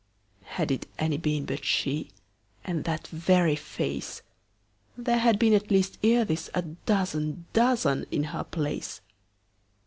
Had 0.57 0.71
it 0.71 0.87
any 0.97 1.17
been 1.17 1.45
but 1.45 1.63
she, 1.63 2.09
And 2.63 2.85
that 2.85 3.05
very 3.09 3.55
face, 3.55 4.23
There 4.97 5.19
had 5.19 5.37
been 5.37 5.53
at 5.53 5.69
least 5.69 5.99
ere 6.01 6.25
thisA 6.25 6.75
dozen 6.87 7.45
dozen 7.53 8.07
in 8.09 8.23
her 8.33 8.43
place. 8.43 9.01